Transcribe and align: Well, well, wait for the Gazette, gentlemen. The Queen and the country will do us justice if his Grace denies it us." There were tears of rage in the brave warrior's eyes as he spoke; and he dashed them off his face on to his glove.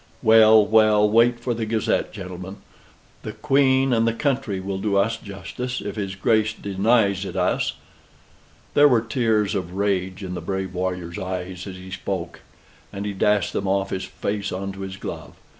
Well, 0.23 0.65
well, 0.65 1.07
wait 1.07 1.39
for 1.39 1.53
the 1.53 1.67
Gazette, 1.67 2.11
gentlemen. 2.11 2.57
The 3.21 3.33
Queen 3.33 3.93
and 3.93 4.07
the 4.07 4.15
country 4.15 4.59
will 4.59 4.79
do 4.79 4.95
us 4.97 5.15
justice 5.15 5.79
if 5.79 5.95
his 5.95 6.15
Grace 6.15 6.53
denies 6.53 7.23
it 7.23 7.35
us." 7.35 7.73
There 8.73 8.87
were 8.87 9.01
tears 9.03 9.53
of 9.53 9.75
rage 9.75 10.23
in 10.23 10.33
the 10.33 10.41
brave 10.41 10.73
warrior's 10.73 11.19
eyes 11.19 11.67
as 11.67 11.75
he 11.75 11.91
spoke; 11.91 12.39
and 12.91 13.05
he 13.05 13.13
dashed 13.13 13.53
them 13.53 13.67
off 13.67 13.91
his 13.91 14.05
face 14.05 14.51
on 14.51 14.71
to 14.71 14.81
his 14.81 14.97
glove. 14.97 15.35